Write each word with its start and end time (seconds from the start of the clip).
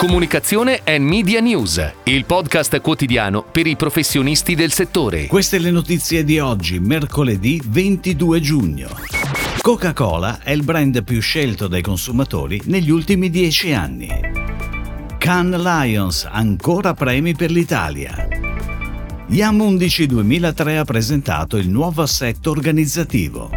Comunicazione 0.00 0.80
e 0.82 0.98
Media 0.98 1.40
News, 1.40 1.92
il 2.04 2.24
podcast 2.24 2.80
quotidiano 2.80 3.44
per 3.44 3.66
i 3.66 3.76
professionisti 3.76 4.54
del 4.54 4.72
settore. 4.72 5.26
Queste 5.26 5.58
le 5.58 5.70
notizie 5.70 6.24
di 6.24 6.38
oggi, 6.38 6.78
mercoledì 6.78 7.60
22 7.62 8.40
giugno. 8.40 8.88
Coca-Cola 9.60 10.40
è 10.42 10.52
il 10.52 10.64
brand 10.64 11.04
più 11.04 11.20
scelto 11.20 11.68
dai 11.68 11.82
consumatori 11.82 12.62
negli 12.64 12.88
ultimi 12.90 13.28
dieci 13.28 13.74
anni. 13.74 14.08
Cannes 15.18 15.60
Lions, 15.60 16.26
ancora 16.30 16.94
premi 16.94 17.34
per 17.34 17.50
l'Italia. 17.50 18.26
Yam 19.26 19.60
11 19.60 20.06
2003 20.06 20.78
ha 20.78 20.84
presentato 20.84 21.58
il 21.58 21.68
nuovo 21.68 22.00
assetto 22.00 22.50
organizzativo. 22.50 23.50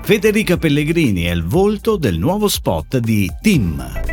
Federica 0.00 0.56
Pellegrini 0.56 1.24
è 1.24 1.32
il 1.32 1.44
volto 1.44 1.96
del 1.96 2.18
nuovo 2.18 2.48
spot 2.48 2.96
di 2.96 3.30
Tim. 3.42 4.03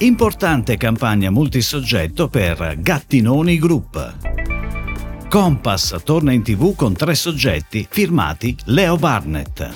Importante 0.00 0.76
campagna 0.76 1.30
multisoggetto 1.30 2.28
per 2.28 2.76
Gattinoni 2.78 3.58
Group. 3.58 4.14
Compass 5.26 6.02
torna 6.04 6.32
in 6.32 6.42
tv 6.42 6.74
con 6.76 6.92
tre 6.92 7.14
soggetti 7.14 7.86
firmati 7.88 8.54
Leo 8.66 8.96
Barnett. 8.96 9.70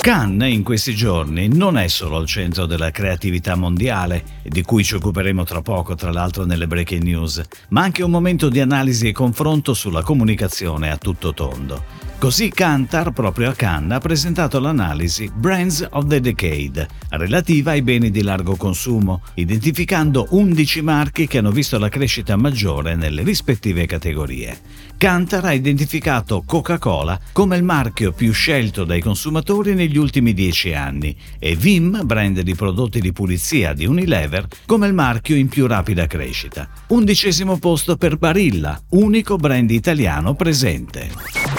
Cannes 0.00 0.50
in 0.50 0.62
questi 0.62 0.94
giorni 0.94 1.48
non 1.48 1.76
è 1.76 1.86
solo 1.88 2.16
al 2.16 2.26
centro 2.26 2.64
della 2.64 2.90
creatività 2.90 3.54
mondiale, 3.54 4.24
di 4.42 4.62
cui 4.62 4.84
ci 4.84 4.94
occuperemo 4.94 5.44
tra 5.44 5.60
poco 5.60 5.94
tra 5.96 6.10
l'altro 6.10 6.46
nelle 6.46 6.66
breaking 6.66 7.02
news, 7.02 7.42
ma 7.68 7.82
anche 7.82 8.02
un 8.02 8.10
momento 8.10 8.48
di 8.48 8.58
analisi 8.58 9.08
e 9.08 9.12
confronto 9.12 9.74
sulla 9.74 10.02
comunicazione 10.02 10.90
a 10.90 10.96
tutto 10.96 11.34
tondo. 11.34 12.11
Così 12.22 12.50
Kantar, 12.50 13.10
proprio 13.10 13.50
a 13.50 13.52
Cannes, 13.52 13.96
ha 13.96 13.98
presentato 13.98 14.60
l'analisi 14.60 15.28
Brands 15.34 15.84
of 15.90 16.06
the 16.06 16.20
Decade, 16.20 16.86
relativa 17.08 17.72
ai 17.72 17.82
beni 17.82 18.12
di 18.12 18.22
largo 18.22 18.54
consumo, 18.54 19.22
identificando 19.34 20.28
11 20.30 20.82
marchi 20.82 21.26
che 21.26 21.38
hanno 21.38 21.50
visto 21.50 21.80
la 21.80 21.88
crescita 21.88 22.36
maggiore 22.36 22.94
nelle 22.94 23.24
rispettive 23.24 23.86
categorie. 23.86 24.56
Kantar 24.96 25.46
ha 25.46 25.52
identificato 25.52 26.44
Coca-Cola 26.46 27.18
come 27.32 27.56
il 27.56 27.64
marchio 27.64 28.12
più 28.12 28.30
scelto 28.30 28.84
dai 28.84 29.00
consumatori 29.00 29.74
negli 29.74 29.98
ultimi 29.98 30.32
10 30.32 30.74
anni 30.74 31.16
e 31.40 31.56
Vim, 31.56 32.02
brand 32.04 32.40
di 32.40 32.54
prodotti 32.54 33.00
di 33.00 33.10
pulizia 33.10 33.72
di 33.72 33.84
Unilever, 33.84 34.46
come 34.64 34.86
il 34.86 34.94
marchio 34.94 35.34
in 35.34 35.48
più 35.48 35.66
rapida 35.66 36.06
crescita. 36.06 36.68
Undicesimo 36.86 37.58
posto 37.58 37.96
per 37.96 38.16
Barilla, 38.16 38.80
unico 38.90 39.34
brand 39.34 39.72
italiano 39.72 40.34
presente. 40.34 41.51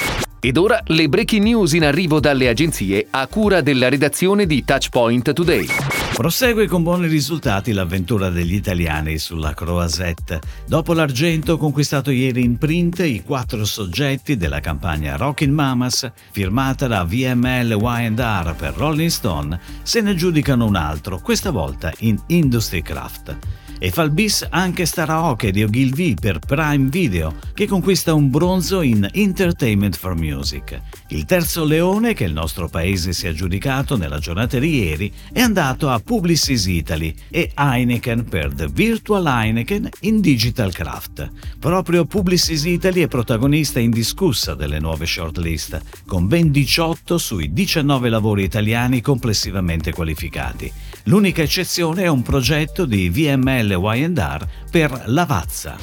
Ed 0.46 0.58
ora 0.58 0.78
le 0.88 1.08
breaking 1.08 1.42
news 1.42 1.72
in 1.72 1.86
arrivo 1.86 2.20
dalle 2.20 2.50
agenzie 2.50 3.08
a 3.10 3.28
cura 3.28 3.62
della 3.62 3.88
redazione 3.88 4.46
di 4.46 4.66
Touchpoint 4.66 5.32
Today. 5.32 5.66
Prosegue 6.14 6.68
con 6.68 6.84
buoni 6.84 7.08
risultati 7.08 7.72
l'avventura 7.72 8.30
degli 8.30 8.54
italiani 8.54 9.18
sulla 9.20 9.54
Croisette. 9.54 10.42
Dopo 10.68 10.92
l'argento 10.92 11.58
conquistato 11.58 12.12
ieri 12.12 12.44
in 12.44 12.58
print, 12.58 13.00
i 13.00 13.24
quattro 13.24 13.64
soggetti 13.64 14.36
della 14.36 14.60
campagna 14.60 15.16
Rockin' 15.16 15.54
Mamas, 15.54 16.12
firmata 16.34 16.88
da 16.88 17.06
VML 17.06 17.78
Y&R 17.80 18.56
per 18.58 18.74
Rolling 18.76 19.10
Stone, 19.10 19.58
se 19.82 20.02
ne 20.02 20.10
aggiudicano 20.10 20.66
un 20.66 20.76
altro, 20.76 21.22
questa 21.22 21.52
volta 21.52 21.90
in 22.00 22.22
Industry 22.28 22.82
Craft 22.82 23.62
e 23.84 23.92
fa 23.92 24.04
il 24.04 24.12
bis 24.12 24.48
anche 24.50 24.86
Staraoke 24.86 25.52
di 25.52 25.62
Ogilvy 25.62 26.14
per 26.14 26.40
Prime 26.40 26.88
Video, 26.88 27.36
che 27.54 27.68
conquista 27.68 28.14
un 28.14 28.30
bronzo 28.30 28.80
in 28.80 29.06
Entertainment 29.12 29.98
for 29.98 30.16
Music. 30.16 30.80
Il 31.10 31.26
terzo 31.26 31.66
leone 31.66 32.14
che 32.14 32.24
il 32.24 32.32
nostro 32.32 32.70
paese 32.70 33.12
si 33.12 33.26
è 33.26 33.30
aggiudicato 33.32 33.98
nella 33.98 34.20
giornata 34.20 34.58
di 34.58 34.86
ieri 34.86 35.12
è 35.34 35.42
andato 35.42 35.90
a 35.90 36.00
Publicis 36.00 36.66
Italy 36.68 37.14
e 37.30 37.52
Heineken 37.54 38.24
per 38.24 38.54
The 38.54 38.68
Virtual 38.68 39.28
Heineken 39.28 39.90
in 40.04 40.22
Digital 40.22 40.72
Craft. 40.72 41.30
Proprio 41.60 42.06
Publicis 42.06 42.64
Italy 42.64 43.02
è 43.02 43.10
protagonista 43.10 43.82
indiscussa 43.82 44.56
delle 44.56 44.80
nuove 44.80 45.06
shortlist, 45.06 45.82
con 46.06 46.28
ben 46.28 46.52
18 46.52 47.18
sui 47.18 47.52
19 47.52 48.08
lavori 48.08 48.44
italiani 48.44 49.02
complessivamente 49.02 49.92
qualificati. 49.92 50.72
L'unica 51.08 51.42
eccezione 51.42 52.04
è 52.04 52.08
un 52.08 52.22
progetto 52.22 52.86
di 52.86 53.10
VML 53.10 53.72
Y&R 53.72 54.48
per 54.72 55.04
Lavazza. 55.08 55.76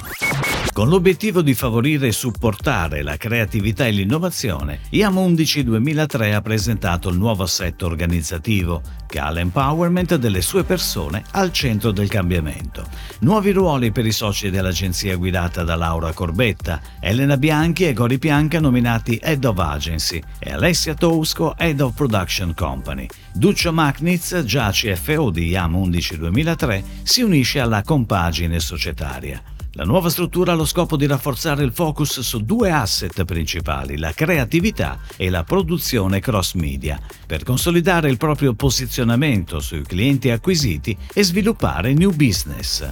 Con 0.73 0.89
l'obiettivo 0.89 1.43
di 1.43 1.53
favorire 1.53 2.07
e 2.07 2.13
supportare 2.13 3.03
la 3.03 3.19
creatività 3.19 3.87
e 3.87 3.91
l'innovazione, 3.91 4.81
IAM 4.89 5.19
11 5.19 5.65
2003 5.65 6.35
ha 6.35 6.41
presentato 6.41 7.11
il 7.11 7.19
nuovo 7.19 7.43
assetto 7.43 7.85
organizzativo 7.85 8.81
che 9.11 9.19
ha 9.19 9.31
l'empowerment 9.31 10.15
delle 10.15 10.41
sue 10.41 10.63
persone 10.63 11.25
al 11.33 11.53
centro 11.53 11.91
del 11.91 12.09
cambiamento. 12.09 12.87
Nuovi 13.21 13.51
ruoli 13.51 13.91
per 13.91 14.07
i 14.07 14.13
soci 14.13 14.51
dell'agenzia 14.51 15.17
guidata 15.17 15.65
da 15.65 15.75
Laura 15.75 16.13
Corbetta, 16.13 16.81
Elena 17.01 17.37
Bianchi 17.37 17.87
e 17.87 17.93
Gori 17.93 18.19
Pianca 18.19 18.61
nominati 18.61 19.19
Head 19.21 19.45
of 19.45 19.59
Agency 19.59 20.23
e 20.39 20.53
Alessia 20.53 20.95
Tosco 20.95 21.57
Head 21.59 21.81
of 21.81 21.95
Production 21.95 22.55
Company. 22.55 23.09
Duccio 23.35 23.73
Magnitz, 23.73 24.45
già 24.45 24.71
CFO 24.71 25.31
di 25.31 25.49
IAM 25.49 25.75
11 25.75 26.17
2003, 26.17 26.85
si 27.03 27.23
unisce 27.23 27.59
alla 27.59 27.83
compagine 27.83 28.61
societaria. 28.61 29.43
La 29.75 29.85
nuova 29.85 30.09
struttura 30.09 30.51
ha 30.51 30.57
lo 30.57 30.65
scopo 30.65 30.97
di 30.97 31.07
rafforzare 31.07 31.63
il 31.63 31.71
focus 31.73 32.21
su 32.21 32.45
due 32.45 32.73
asset 32.73 33.25
principali, 33.25 33.99
la 33.99 34.13
creatività 34.13 34.99
e 35.17 35.31
la 35.31 35.45
produzione 35.45 36.19
cross 36.19 36.55
media, 36.55 36.99
per 37.25 37.45
consolidare 37.45 38.11
il 38.11 38.17
proprio 38.17 38.53
posizionamento 38.55 39.61
sui 39.61 39.83
clienti 39.83 40.31
acquisiti 40.31 40.97
e 41.13 41.23
sviluppare 41.23 41.93
new 41.93 42.11
business. 42.11 42.89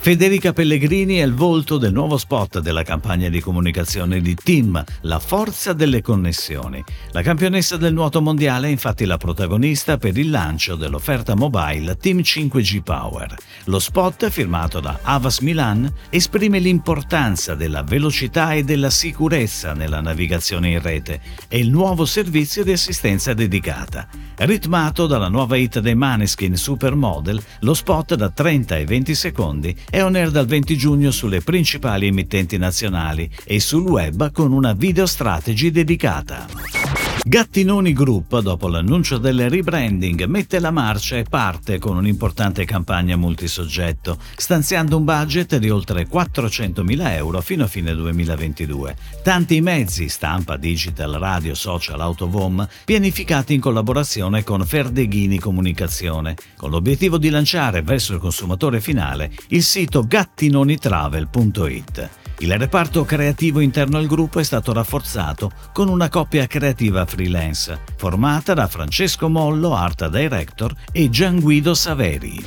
Federica 0.00 0.52
Pellegrini 0.52 1.16
è 1.16 1.24
il 1.24 1.34
volto 1.34 1.76
del 1.76 1.92
nuovo 1.92 2.16
spot 2.16 2.60
della 2.60 2.84
campagna 2.84 3.28
di 3.28 3.40
comunicazione 3.40 4.20
di 4.20 4.34
Team, 4.34 4.82
la 5.02 5.18
forza 5.18 5.72
delle 5.72 6.00
connessioni. 6.00 6.82
La 7.10 7.20
campionessa 7.20 7.76
del 7.76 7.92
nuoto 7.92 8.22
mondiale 8.22 8.68
è 8.68 8.70
infatti 8.70 9.04
la 9.04 9.16
protagonista 9.16 9.98
per 9.98 10.16
il 10.16 10.30
lancio 10.30 10.76
dell'offerta 10.76 11.34
mobile 11.34 11.96
Team 11.96 12.20
5G 12.20 12.80
Power. 12.82 13.36
Lo 13.64 13.80
spot, 13.80 14.30
firmato 14.30 14.78
da 14.80 15.00
Avas 15.02 15.40
Milan, 15.40 15.92
esprime 16.10 16.58
l'importanza 16.58 17.54
della 17.54 17.82
velocità 17.82 18.52
e 18.52 18.64
della 18.64 18.90
sicurezza 18.90 19.72
nella 19.72 20.00
navigazione 20.00 20.70
in 20.70 20.80
rete 20.80 21.20
e 21.48 21.58
il 21.58 21.70
nuovo 21.70 22.04
servizio 22.04 22.64
di 22.64 22.72
assistenza 22.72 23.34
dedicata. 23.34 24.08
Ritmato 24.36 25.06
dalla 25.06 25.28
nuova 25.28 25.56
hit 25.56 25.80
dei 25.80 25.94
Maneskin 25.94 26.56
Supermodel, 26.56 27.42
lo 27.60 27.74
spot 27.74 28.14
da 28.14 28.30
30 28.30 28.74
ai 28.74 28.84
20 28.84 29.14
secondi 29.14 29.76
è 29.90 30.02
on 30.02 30.14
air 30.14 30.30
dal 30.30 30.46
20 30.46 30.76
giugno 30.76 31.10
sulle 31.10 31.40
principali 31.40 32.06
emittenti 32.06 32.56
nazionali 32.56 33.30
e 33.44 33.60
sul 33.60 33.82
web 33.82 34.30
con 34.32 34.52
una 34.52 34.72
video 34.72 35.06
strategy 35.06 35.70
dedicata. 35.70 36.87
Gattinoni 37.28 37.92
Group, 37.92 38.38
dopo 38.38 38.68
l'annuncio 38.68 39.18
del 39.18 39.50
rebranding, 39.50 40.24
mette 40.24 40.58
la 40.60 40.70
marcia 40.70 41.18
e 41.18 41.24
parte 41.24 41.78
con 41.78 41.98
un'importante 41.98 42.64
campagna 42.64 43.16
multisoggetto, 43.16 44.18
stanziando 44.34 44.96
un 44.96 45.04
budget 45.04 45.58
di 45.58 45.68
oltre 45.68 46.08
400.000 46.08 47.16
euro 47.16 47.42
fino 47.42 47.64
a 47.64 47.66
fine 47.66 47.94
2022. 47.94 48.96
Tanti 49.22 49.60
mezzi, 49.60 50.08
stampa, 50.08 50.56
digital, 50.56 51.18
radio, 51.18 51.54
social, 51.54 52.00
autovom, 52.00 52.66
pianificati 52.86 53.52
in 53.52 53.60
collaborazione 53.60 54.42
con 54.42 54.64
Ferdeghini 54.64 55.38
Comunicazione, 55.38 56.34
con 56.56 56.70
l'obiettivo 56.70 57.18
di 57.18 57.28
lanciare 57.28 57.82
verso 57.82 58.14
il 58.14 58.20
consumatore 58.20 58.80
finale 58.80 59.30
il 59.48 59.62
sito 59.62 60.06
gattinonitravel.it. 60.06 62.27
Il 62.40 62.56
reparto 62.56 63.04
creativo 63.04 63.58
interno 63.58 63.98
al 63.98 64.06
gruppo 64.06 64.38
è 64.38 64.44
stato 64.44 64.72
rafforzato 64.72 65.50
con 65.72 65.88
una 65.88 66.08
coppia 66.08 66.46
creativa 66.46 67.04
freelance, 67.04 67.80
formata 67.96 68.54
da 68.54 68.68
Francesco 68.68 69.28
Mollo, 69.28 69.74
art 69.74 70.08
director, 70.08 70.72
e 70.92 71.10
Gian 71.10 71.40
Guido 71.40 71.74
Saveri. 71.74 72.46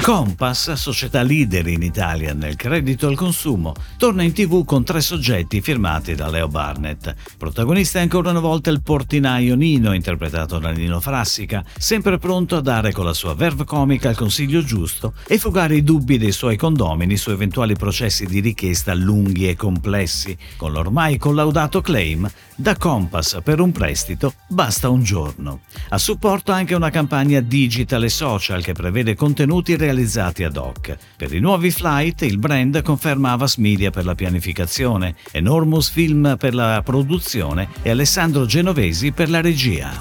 Compass, 0.00 0.74
società 0.74 1.22
leader 1.22 1.66
in 1.66 1.82
Italia 1.82 2.32
nel 2.32 2.54
credito 2.54 3.08
al 3.08 3.16
consumo, 3.16 3.74
torna 3.96 4.22
in 4.22 4.32
tv 4.32 4.64
con 4.64 4.84
tre 4.84 5.00
soggetti 5.00 5.60
firmati 5.60 6.14
da 6.14 6.28
Leo 6.28 6.46
Barnett. 6.46 7.12
Protagonista 7.36 7.98
è 7.98 8.02
ancora 8.02 8.30
una 8.30 8.38
volta 8.38 8.70
il 8.70 8.82
portinaio 8.82 9.56
Nino, 9.56 9.92
interpretato 9.92 10.60
da 10.60 10.70
Nino 10.70 11.00
Frassica, 11.00 11.64
sempre 11.76 12.18
pronto 12.18 12.54
a 12.54 12.60
dare 12.60 12.92
con 12.92 13.04
la 13.04 13.14
sua 13.14 13.34
verve 13.34 13.64
comica 13.64 14.08
il 14.08 14.16
consiglio 14.16 14.62
giusto 14.62 15.14
e 15.26 15.38
fugare 15.38 15.74
i 15.74 15.82
dubbi 15.82 16.18
dei 16.18 16.30
suoi 16.30 16.56
condomini 16.56 17.16
su 17.16 17.32
eventuali 17.32 17.74
processi 17.74 18.26
di 18.26 18.38
richiesta 18.38 18.94
lunga 18.94 19.14
lunghi 19.16 19.48
e 19.48 19.56
complessi, 19.56 20.36
con 20.56 20.72
l'ormai 20.72 21.16
collaudato 21.16 21.80
claim 21.80 22.28
da 22.54 22.76
Compass 22.76 23.40
per 23.42 23.60
un 23.60 23.72
prestito 23.72 24.34
basta 24.48 24.88
un 24.88 25.02
giorno. 25.02 25.60
A 25.90 25.98
supporto 25.98 26.52
anche 26.52 26.74
una 26.74 26.90
campagna 26.90 27.40
digital 27.40 28.04
e 28.04 28.08
social 28.08 28.62
che 28.62 28.72
prevede 28.72 29.14
contenuti 29.14 29.76
realizzati 29.76 30.44
ad 30.44 30.56
hoc. 30.56 30.96
Per 31.16 31.32
i 31.32 31.40
nuovi 31.40 31.70
flight 31.70 32.22
il 32.22 32.38
brand 32.38 32.82
conferma 32.82 33.32
Avas 33.32 33.56
Media 33.56 33.90
per 33.90 34.04
la 34.04 34.14
pianificazione, 34.14 35.16
Enormous 35.32 35.90
Film 35.90 36.36
per 36.38 36.54
la 36.54 36.82
produzione 36.84 37.68
e 37.82 37.90
Alessandro 37.90 38.46
Genovesi 38.46 39.12
per 39.12 39.30
la 39.30 39.40
regia. 39.40 39.92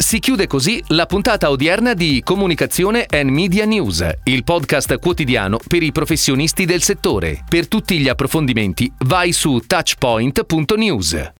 Si 0.00 0.18
chiude 0.18 0.46
così 0.46 0.82
la 0.88 1.06
puntata 1.06 1.50
odierna 1.50 1.92
di 1.94 2.22
Comunicazione 2.24 3.06
and 3.08 3.28
Media 3.28 3.64
News, 3.64 4.04
il 4.24 4.44
podcast 4.44 4.98
quotidiano 4.98 5.58
per 5.64 5.82
i 5.82 5.92
professionisti 5.92 6.64
del 6.64 6.82
settore. 6.82 7.44
Per 7.48 7.68
tutti 7.68 7.98
gli 7.98 8.08
approfondimenti 8.40 8.90
vai 9.04 9.32
su 9.32 9.60
touchpoint.news. 9.66 11.28